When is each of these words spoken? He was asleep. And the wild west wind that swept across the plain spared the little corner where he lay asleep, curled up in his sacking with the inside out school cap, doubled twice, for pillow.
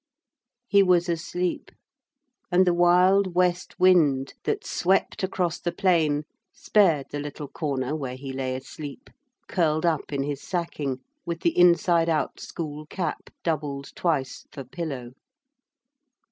He 0.67 0.81
was 0.81 1.07
asleep. 1.07 1.69
And 2.51 2.65
the 2.65 2.73
wild 2.73 3.35
west 3.35 3.79
wind 3.79 4.33
that 4.45 4.65
swept 4.65 5.21
across 5.21 5.59
the 5.59 5.71
plain 5.71 6.23
spared 6.51 7.11
the 7.11 7.19
little 7.19 7.47
corner 7.47 7.95
where 7.95 8.15
he 8.15 8.33
lay 8.33 8.55
asleep, 8.55 9.11
curled 9.47 9.85
up 9.85 10.11
in 10.11 10.23
his 10.23 10.41
sacking 10.41 11.01
with 11.23 11.41
the 11.41 11.55
inside 11.55 12.09
out 12.09 12.39
school 12.39 12.87
cap, 12.87 13.29
doubled 13.43 13.91
twice, 13.95 14.47
for 14.51 14.63
pillow. 14.63 15.11